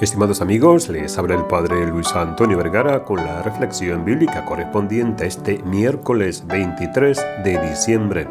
[0.00, 5.26] Estimados amigos, les habla el Padre Luis Antonio Vergara con la reflexión bíblica correspondiente a
[5.28, 8.26] este miércoles 23 de diciembre.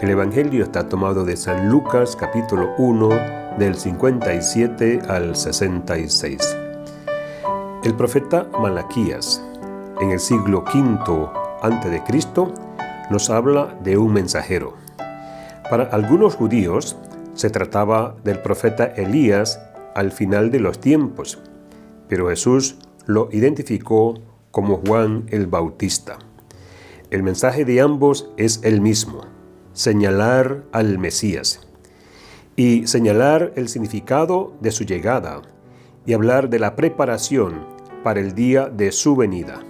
[0.00, 3.10] El Evangelio está tomado de San Lucas capítulo 1
[3.58, 6.56] del 57 al 66.
[7.84, 9.44] El profeta Malaquías,
[10.00, 11.28] en el siglo V
[11.60, 12.02] a.C.,
[13.10, 14.74] nos habla de un mensajero.
[15.70, 16.96] Para algunos judíos
[17.34, 19.60] se trataba del profeta Elías
[19.96, 21.38] al final de los tiempos,
[22.06, 22.76] pero Jesús
[23.06, 24.20] lo identificó
[24.50, 26.18] como Juan el Bautista.
[27.10, 29.22] El mensaje de ambos es el mismo,
[29.72, 31.66] señalar al Mesías
[32.56, 35.40] y señalar el significado de su llegada
[36.04, 37.66] y hablar de la preparación
[38.04, 39.60] para el día de su venida.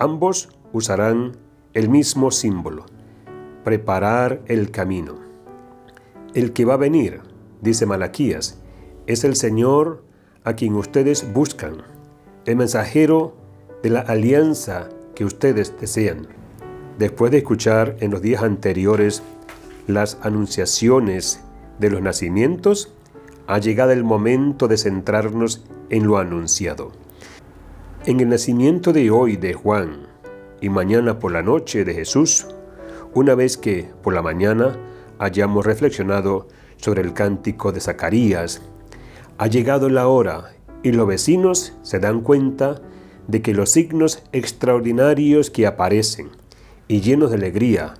[0.00, 1.36] Ambos usarán
[1.72, 2.84] el mismo símbolo,
[3.62, 5.20] preparar el camino.
[6.34, 7.20] El que va a venir,
[7.60, 8.59] dice Malaquías,
[9.10, 10.04] es el Señor
[10.44, 11.78] a quien ustedes buscan,
[12.46, 13.34] el mensajero
[13.82, 16.28] de la alianza que ustedes desean.
[16.96, 19.22] Después de escuchar en los días anteriores
[19.88, 21.40] las anunciaciones
[21.80, 22.92] de los nacimientos,
[23.48, 26.92] ha llegado el momento de centrarnos en lo anunciado.
[28.06, 30.06] En el nacimiento de hoy de Juan
[30.60, 32.46] y mañana por la noche de Jesús,
[33.12, 34.78] una vez que por la mañana
[35.18, 36.46] hayamos reflexionado
[36.76, 38.62] sobre el cántico de Zacarías
[39.40, 40.52] ha llegado la hora
[40.82, 42.82] y los vecinos se dan cuenta
[43.26, 46.28] de que los signos extraordinarios que aparecen
[46.88, 47.94] y llenos de alegría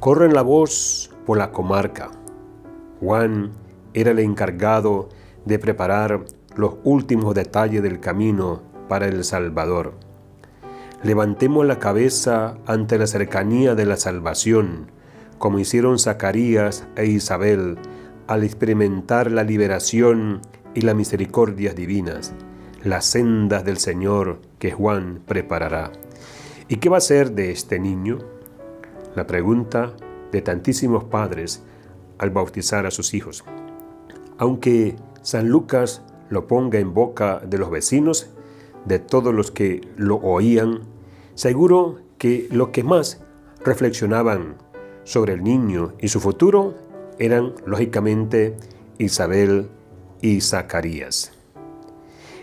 [0.00, 2.10] corren la voz por la comarca.
[2.98, 3.52] Juan
[3.94, 5.10] era el encargado
[5.44, 6.24] de preparar
[6.56, 9.94] los últimos detalles del camino para el Salvador.
[11.04, 14.90] Levantemos la cabeza ante la cercanía de la salvación,
[15.38, 17.78] como hicieron Zacarías e Isabel
[18.26, 20.40] al experimentar la liberación
[20.74, 22.32] y las misericordias divinas,
[22.82, 25.92] las sendas del Señor que Juan preparará.
[26.68, 28.18] ¿Y qué va a ser de este niño?
[29.14, 29.92] La pregunta
[30.32, 31.62] de tantísimos padres
[32.18, 33.44] al bautizar a sus hijos.
[34.38, 38.30] Aunque San Lucas lo ponga en boca de los vecinos,
[38.84, 40.80] de todos los que lo oían,
[41.34, 43.22] seguro que lo que más
[43.64, 44.56] reflexionaban
[45.04, 46.74] sobre el niño y su futuro
[47.18, 48.56] eran, lógicamente,
[48.98, 49.68] Isabel
[50.20, 51.32] y Zacarías.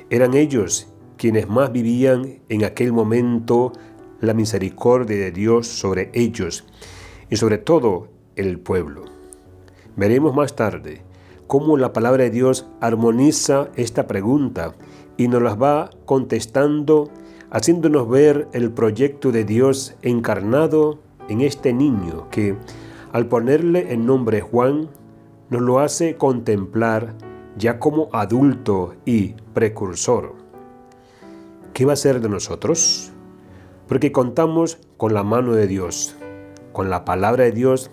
[0.09, 3.73] Eran ellos quienes más vivían en aquel momento
[4.21, 6.65] la misericordia de Dios sobre ellos
[7.29, 9.05] y sobre todo el pueblo.
[9.95, 11.01] Veremos más tarde
[11.47, 14.75] cómo la palabra de Dios armoniza esta pregunta
[15.17, 17.09] y nos las va contestando,
[17.49, 20.99] haciéndonos ver el proyecto de Dios encarnado
[21.29, 22.55] en este niño que,
[23.11, 24.89] al ponerle el nombre Juan,
[25.49, 27.15] nos lo hace contemplar
[27.57, 30.35] ya como adulto y precursor.
[31.73, 33.11] ¿Qué va a ser de nosotros?
[33.87, 36.15] Porque contamos con la mano de Dios,
[36.73, 37.91] con la palabra de Dios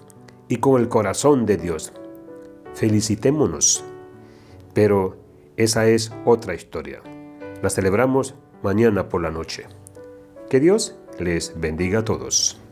[0.48, 1.92] y con el corazón de Dios.
[2.74, 3.84] Felicitémonos.
[4.72, 5.16] Pero
[5.56, 7.00] esa es otra historia.
[7.62, 9.66] La celebramos mañana por la noche.
[10.50, 12.63] Que Dios les bendiga a todos.